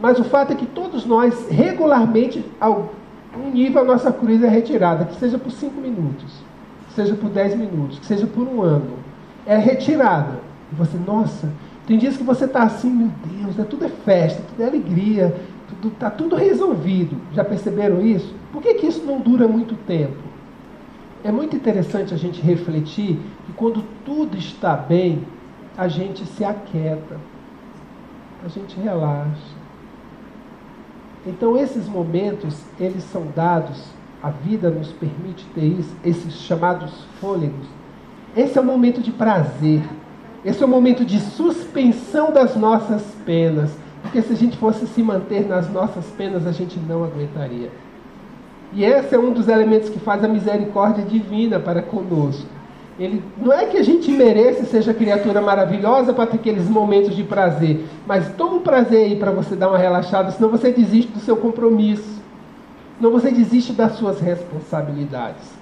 Mas 0.00 0.18
o 0.18 0.24
fato 0.24 0.52
é 0.52 0.56
que 0.56 0.66
todos 0.66 1.06
nós, 1.06 1.46
regularmente, 1.50 2.44
ao 2.60 2.90
um 3.38 3.50
nível, 3.50 3.82
a 3.82 3.84
nossa 3.84 4.10
cruz 4.10 4.42
é 4.42 4.48
retirada, 4.48 5.04
que 5.04 5.16
seja 5.20 5.38
por 5.38 5.52
cinco 5.52 5.80
minutos, 5.80 6.32
que 6.88 6.94
seja 6.94 7.14
por 7.14 7.30
dez 7.30 7.54
minutos, 7.54 7.98
que 8.00 8.06
seja 8.06 8.26
por 8.26 8.42
um 8.48 8.62
ano. 8.62 8.98
É 9.46 9.56
retirada. 9.56 10.40
E 10.72 10.74
você, 10.74 10.98
nossa, 11.06 11.48
tem 11.86 11.98
dias 11.98 12.16
que 12.16 12.22
você 12.22 12.44
está 12.44 12.62
assim, 12.62 12.90
meu 12.90 13.10
Deus, 13.26 13.56
né? 13.56 13.66
tudo 13.68 13.84
é 13.84 13.88
festa, 13.88 14.42
tudo 14.48 14.62
é 14.62 14.66
alegria, 14.66 15.34
tudo 15.68 15.88
está 15.88 16.10
tudo 16.10 16.36
resolvido. 16.36 17.16
Já 17.32 17.44
perceberam 17.44 18.00
isso? 18.00 18.34
Por 18.52 18.62
que, 18.62 18.74
que 18.74 18.86
isso 18.86 19.04
não 19.04 19.20
dura 19.20 19.48
muito 19.48 19.74
tempo? 19.86 20.30
É 21.22 21.30
muito 21.30 21.54
interessante 21.54 22.14
a 22.14 22.16
gente 22.16 22.40
refletir 22.40 23.18
que 23.46 23.52
quando 23.52 23.84
tudo 24.04 24.36
está 24.36 24.74
bem, 24.74 25.24
a 25.76 25.86
gente 25.88 26.24
se 26.24 26.44
aquieta, 26.44 27.16
a 28.44 28.48
gente 28.48 28.78
relaxa. 28.80 29.60
Então 31.26 31.56
esses 31.56 31.86
momentos, 31.86 32.62
eles 32.78 33.04
são 33.04 33.26
dados, 33.34 33.82
a 34.22 34.30
vida 34.30 34.70
nos 34.70 34.92
permite 34.92 35.44
ter 35.54 35.64
isso, 35.64 35.94
esses 36.04 36.34
chamados 36.34 37.04
fôlegos. 37.20 37.66
Esse 38.36 38.58
é 38.58 38.60
o 38.60 38.64
momento 38.64 39.00
de 39.00 39.10
prazer. 39.10 39.82
Esse 40.44 40.62
é 40.62 40.66
o 40.66 40.68
momento 40.68 41.04
de 41.04 41.20
suspensão 41.20 42.32
das 42.32 42.56
nossas 42.56 43.02
penas. 43.26 43.70
Porque 44.02 44.22
se 44.22 44.32
a 44.32 44.36
gente 44.36 44.56
fosse 44.56 44.86
se 44.86 45.02
manter 45.02 45.46
nas 45.46 45.70
nossas 45.70 46.06
penas, 46.16 46.46
a 46.46 46.52
gente 46.52 46.78
não 46.78 47.04
aguentaria. 47.04 47.70
E 48.72 48.84
esse 48.84 49.14
é 49.14 49.18
um 49.18 49.32
dos 49.32 49.48
elementos 49.48 49.88
que 49.88 49.98
faz 49.98 50.24
a 50.24 50.28
misericórdia 50.28 51.04
divina 51.04 51.58
para 51.58 51.82
conosco. 51.82 52.46
Ele, 52.98 53.22
não 53.38 53.52
é 53.52 53.64
que 53.64 53.78
a 53.78 53.82
gente 53.82 54.10
mereça 54.10 54.64
seja 54.64 54.92
criatura 54.92 55.40
maravilhosa 55.40 56.12
para 56.12 56.26
ter 56.26 56.36
aqueles 56.36 56.68
momentos 56.68 57.16
de 57.16 57.24
prazer, 57.24 57.86
mas 58.06 58.30
toma 58.34 58.56
um 58.56 58.60
prazer 58.60 59.06
aí 59.06 59.16
para 59.16 59.30
você 59.30 59.56
dar 59.56 59.68
uma 59.68 59.78
relaxada, 59.78 60.30
senão 60.30 60.50
você 60.50 60.70
desiste 60.70 61.10
do 61.10 61.18
seu 61.18 61.34
compromisso, 61.34 62.20
senão 62.98 63.10
você 63.10 63.30
desiste 63.30 63.72
das 63.72 63.92
suas 63.92 64.20
responsabilidades. 64.20 65.59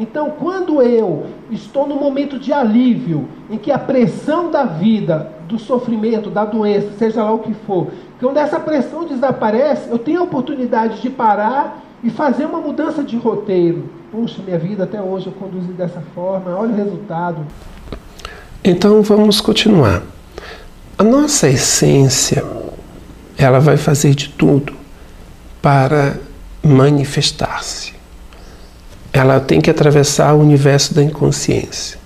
Então, 0.00 0.30
quando 0.30 0.80
eu 0.80 1.26
estou 1.50 1.86
no 1.86 1.94
momento 1.94 2.38
de 2.38 2.54
alívio, 2.54 3.28
em 3.50 3.58
que 3.58 3.70
a 3.70 3.78
pressão 3.78 4.50
da 4.50 4.64
vida, 4.64 5.30
do 5.46 5.58
sofrimento, 5.58 6.30
da 6.30 6.42
doença, 6.42 6.88
seja 6.98 7.22
lá 7.22 7.30
o 7.34 7.40
que 7.40 7.52
for, 7.52 7.88
quando 8.18 8.38
essa 8.38 8.58
pressão 8.58 9.04
desaparece, 9.04 9.90
eu 9.90 9.98
tenho 9.98 10.20
a 10.20 10.22
oportunidade 10.22 11.02
de 11.02 11.10
parar 11.10 11.84
e 12.02 12.08
fazer 12.08 12.46
uma 12.46 12.60
mudança 12.60 13.02
de 13.02 13.18
roteiro. 13.18 13.90
Puxa, 14.10 14.42
minha 14.42 14.58
vida 14.58 14.84
até 14.84 15.02
hoje 15.02 15.26
eu 15.26 15.34
conduzi 15.34 15.72
dessa 15.74 16.02
forma, 16.14 16.56
olha 16.56 16.72
o 16.72 16.76
resultado. 16.76 17.46
Então 18.64 19.02
vamos 19.02 19.38
continuar. 19.42 20.02
A 20.96 21.04
nossa 21.04 21.46
essência, 21.46 22.42
ela 23.36 23.58
vai 23.58 23.76
fazer 23.76 24.14
de 24.14 24.30
tudo 24.30 24.72
para 25.60 26.16
manifestar-se 26.64 27.99
ela 29.20 29.38
tem 29.38 29.60
que 29.60 29.70
atravessar 29.70 30.34
o 30.34 30.40
universo 30.40 30.94
da 30.94 31.02
inconsciência. 31.02 31.98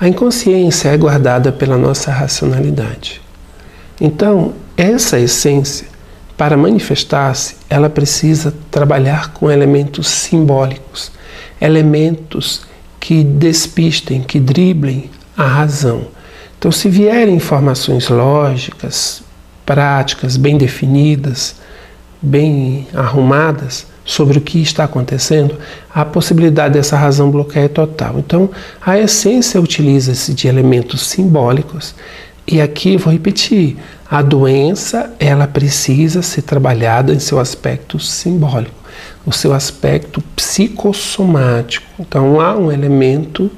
A 0.00 0.08
inconsciência 0.08 0.88
é 0.88 0.96
guardada 0.96 1.52
pela 1.52 1.78
nossa 1.78 2.10
racionalidade. 2.10 3.20
Então, 4.00 4.52
essa 4.76 5.18
essência, 5.18 5.86
para 6.36 6.56
manifestar-se, 6.56 7.56
ela 7.70 7.88
precisa 7.88 8.52
trabalhar 8.70 9.32
com 9.32 9.50
elementos 9.50 10.08
simbólicos, 10.08 11.12
elementos 11.60 12.62
que 12.98 13.22
despistem, 13.22 14.20
que 14.20 14.40
driblem 14.40 15.10
a 15.36 15.46
razão. 15.46 16.08
Então, 16.58 16.72
se 16.72 16.88
vierem 16.88 17.36
informações 17.36 18.08
lógicas, 18.08 19.22
práticas, 19.64 20.36
bem 20.36 20.58
definidas, 20.58 21.54
bem 22.20 22.88
arrumadas, 22.92 23.86
sobre 24.04 24.38
o 24.38 24.40
que 24.40 24.60
está 24.60 24.84
acontecendo, 24.84 25.56
a 25.92 26.04
possibilidade 26.04 26.74
dessa 26.74 26.96
razão 26.96 27.30
bloqueia 27.30 27.64
é 27.64 27.68
total. 27.68 28.18
Então, 28.18 28.50
a 28.84 28.98
essência 28.98 29.60
utiliza-se 29.60 30.34
de 30.34 30.46
elementos 30.46 31.06
simbólicos 31.06 31.94
e 32.46 32.60
aqui 32.60 32.96
vou 32.96 33.12
repetir, 33.12 33.76
a 34.10 34.20
doença 34.20 35.14
ela 35.18 35.46
precisa 35.46 36.20
ser 36.20 36.42
trabalhada 36.42 37.12
em 37.12 37.18
seu 37.18 37.40
aspecto 37.40 37.98
simbólico, 37.98 38.74
o 39.24 39.32
seu 39.32 39.54
aspecto 39.54 40.22
psicossomático. 40.36 41.86
Então 41.98 42.40
há 42.40 42.54
um 42.54 42.70
elemento 42.70 43.50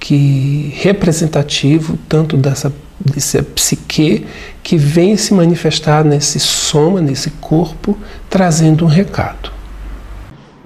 que 0.00 0.74
representativo 0.76 1.96
tanto 2.08 2.36
dessa, 2.36 2.72
dessa 2.98 3.42
psique 3.44 4.26
que 4.60 4.76
vem 4.76 5.16
se 5.16 5.32
manifestar 5.32 6.04
nesse 6.04 6.40
soma, 6.40 7.00
nesse 7.00 7.30
corpo, 7.30 7.96
trazendo 8.28 8.84
um 8.84 8.88
recado. 8.88 9.55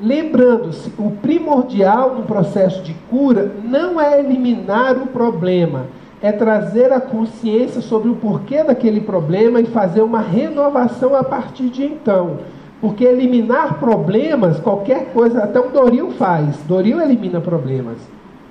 Lembrando-se, 0.03 0.91
o 0.99 1.11
primordial 1.11 2.15
no 2.15 2.23
processo 2.23 2.83
de 2.83 2.95
cura 3.11 3.53
não 3.65 4.01
é 4.01 4.19
eliminar 4.19 4.97
o 4.97 5.09
problema, 5.09 5.87
é 6.23 6.33
trazer 6.33 6.91
a 6.91 7.01
consciência 7.01 7.83
sobre 7.83 8.09
o 8.09 8.15
porquê 8.15 8.65
daquele 8.65 9.03
problema 9.03 9.61
e 9.61 9.67
fazer 9.67 10.01
uma 10.01 10.21
renovação 10.21 11.15
a 11.15 11.23
partir 11.23 11.69
de 11.69 11.85
então. 11.85 12.39
Porque 12.81 13.05
eliminar 13.05 13.79
problemas, 13.79 14.59
qualquer 14.59 15.13
coisa, 15.13 15.45
até 15.45 15.61
o 15.61 15.69
Doril 15.69 16.13
faz. 16.13 16.57
Doril 16.67 16.99
elimina 16.99 17.41
problemas. 17.41 17.99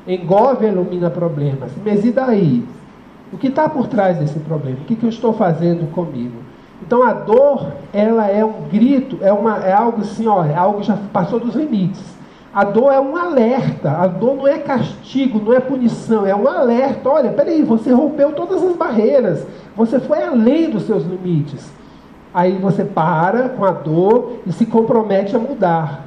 Engove 0.07 0.67
elimina 0.67 1.09
problemas. 1.09 1.71
Mas 1.83 2.05
e 2.05 2.11
daí? 2.11 2.63
O 3.33 3.37
que 3.37 3.47
está 3.47 3.67
por 3.67 3.87
trás 3.87 4.17
desse 4.17 4.39
problema? 4.39 4.77
O 4.81 4.85
que, 4.85 4.95
que 4.95 5.03
eu 5.03 5.09
estou 5.09 5.33
fazendo 5.33 5.91
comigo? 5.91 6.37
Então 6.81 7.03
a 7.03 7.13
dor, 7.13 7.73
ela 7.93 8.27
é 8.27 8.43
um 8.43 8.63
grito, 8.71 9.19
é, 9.21 9.31
uma, 9.31 9.57
é 9.57 9.73
algo 9.73 10.01
assim, 10.01 10.27
ó, 10.27 10.43
é 10.43 10.55
algo 10.55 10.79
que 10.79 10.87
já 10.87 10.97
passou 11.11 11.39
dos 11.39 11.55
limites. 11.55 12.01
A 12.53 12.63
dor 12.63 12.91
é 12.91 12.99
um 12.99 13.15
alerta, 13.15 13.91
a 13.91 14.07
dor 14.07 14.35
não 14.35 14.47
é 14.47 14.57
castigo, 14.57 15.39
não 15.39 15.53
é 15.53 15.59
punição, 15.59 16.25
é 16.25 16.35
um 16.35 16.47
alerta. 16.47 17.07
Olha, 17.07 17.31
peraí, 17.31 17.63
você 17.63 17.91
rompeu 17.91 18.31
todas 18.31 18.63
as 18.63 18.75
barreiras, 18.75 19.45
você 19.75 19.99
foi 19.99 20.23
além 20.23 20.69
dos 20.69 20.83
seus 20.83 21.03
limites. 21.03 21.69
Aí 22.33 22.57
você 22.57 22.83
para 22.83 23.49
com 23.49 23.65
a 23.65 23.71
dor 23.71 24.39
e 24.47 24.51
se 24.51 24.65
compromete 24.65 25.35
a 25.35 25.39
mudar. 25.39 26.05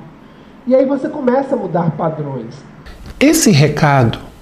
E 0.67 0.75
aí 0.75 0.85
você 0.85 1.09
começa 1.09 1.55
a 1.55 1.59
mudar 1.59 1.93
padrões. 1.93 2.55
Esse 3.21 3.50
recado 3.50 4.33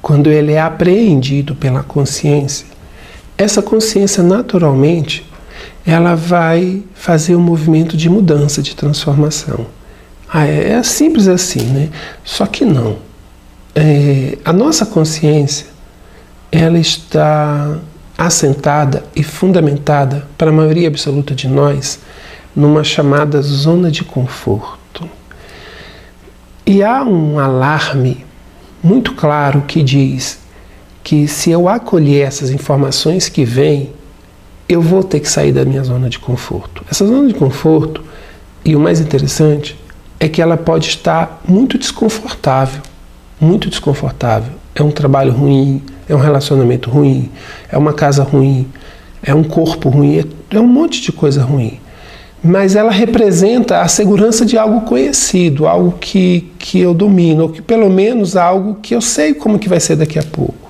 quando 0.00 0.30
ele 0.30 0.52
é 0.52 0.60
apreendido 0.60 1.54
pela 1.54 1.82
consciência, 1.82 2.66
essa 3.36 3.60
consciência 3.60 4.22
naturalmente 4.22 5.27
ela 5.88 6.14
vai 6.14 6.82
fazer 6.92 7.34
um 7.34 7.40
movimento 7.40 7.96
de 7.96 8.10
mudança, 8.10 8.60
de 8.60 8.76
transformação. 8.76 9.64
Ah, 10.30 10.46
é, 10.46 10.72
é 10.72 10.82
simples 10.82 11.26
assim, 11.26 11.62
né? 11.62 11.88
Só 12.22 12.44
que 12.44 12.62
não. 12.62 12.98
É, 13.74 14.36
a 14.44 14.52
nossa 14.52 14.84
consciência 14.84 15.66
ela 16.52 16.78
está 16.78 17.78
assentada 18.18 19.02
e 19.16 19.22
fundamentada 19.22 20.26
para 20.36 20.50
a 20.50 20.52
maioria 20.52 20.88
absoluta 20.88 21.34
de 21.34 21.48
nós 21.48 22.00
numa 22.54 22.84
chamada 22.84 23.40
zona 23.40 23.90
de 23.90 24.04
conforto. 24.04 25.08
E 26.66 26.82
há 26.82 27.02
um 27.02 27.38
alarme 27.38 28.26
muito 28.82 29.14
claro 29.14 29.62
que 29.62 29.82
diz 29.82 30.38
que 31.02 31.26
se 31.26 31.50
eu 31.50 31.66
acolher 31.66 32.26
essas 32.26 32.50
informações 32.50 33.30
que 33.30 33.42
vêm, 33.42 33.96
eu 34.68 34.82
vou 34.82 35.02
ter 35.02 35.20
que 35.20 35.30
sair 35.30 35.52
da 35.52 35.64
minha 35.64 35.82
zona 35.82 36.10
de 36.10 36.18
conforto. 36.18 36.84
Essa 36.90 37.06
zona 37.06 37.26
de 37.26 37.34
conforto, 37.34 38.04
e 38.64 38.76
o 38.76 38.80
mais 38.80 39.00
interessante, 39.00 39.76
é 40.20 40.28
que 40.28 40.42
ela 40.42 40.56
pode 40.56 40.88
estar 40.88 41.40
muito 41.48 41.78
desconfortável, 41.78 42.82
muito 43.40 43.70
desconfortável. 43.70 44.52
É 44.74 44.82
um 44.82 44.90
trabalho 44.90 45.32
ruim, 45.32 45.82
é 46.08 46.14
um 46.14 46.18
relacionamento 46.18 46.90
ruim, 46.90 47.30
é 47.70 47.78
uma 47.78 47.92
casa 47.92 48.22
ruim, 48.22 48.68
é 49.22 49.34
um 49.34 49.42
corpo 49.42 49.88
ruim, 49.88 50.18
é, 50.18 50.24
é 50.56 50.60
um 50.60 50.66
monte 50.66 51.00
de 51.00 51.12
coisa 51.12 51.42
ruim. 51.42 51.80
Mas 52.42 52.76
ela 52.76 52.92
representa 52.92 53.80
a 53.80 53.88
segurança 53.88 54.44
de 54.44 54.56
algo 54.56 54.82
conhecido, 54.82 55.66
algo 55.66 55.96
que, 55.98 56.52
que 56.58 56.78
eu 56.78 56.94
domino, 56.94 57.44
ou 57.44 57.48
que 57.48 57.62
pelo 57.62 57.90
menos 57.90 58.36
algo 58.36 58.76
que 58.76 58.94
eu 58.94 59.00
sei 59.00 59.34
como 59.34 59.58
que 59.58 59.68
vai 59.68 59.80
ser 59.80 59.96
daqui 59.96 60.18
a 60.18 60.22
pouco. 60.22 60.67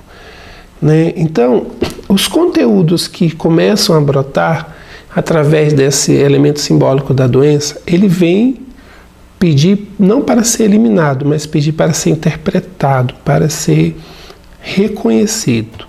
Né? 0.81 1.13
Então, 1.15 1.67
os 2.07 2.27
conteúdos 2.27 3.07
que 3.07 3.31
começam 3.31 3.95
a 3.95 4.01
brotar 4.01 4.75
através 5.13 5.73
desse 5.73 6.13
elemento 6.13 6.59
simbólico 6.59 7.13
da 7.13 7.27
doença, 7.27 7.81
ele 7.85 8.07
vem 8.07 8.61
pedir 9.37 9.91
não 9.97 10.21
para 10.21 10.43
ser 10.43 10.63
eliminado, 10.63 11.25
mas 11.25 11.45
pedir 11.45 11.71
para 11.71 11.93
ser 11.93 12.11
interpretado, 12.11 13.15
para 13.25 13.49
ser 13.49 13.97
reconhecido. 14.61 15.88